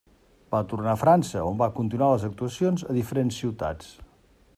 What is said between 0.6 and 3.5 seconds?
tornar a França, on va continuar les actuacions a diferents